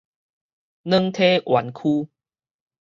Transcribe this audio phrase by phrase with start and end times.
[0.83, 2.09] 軟體園區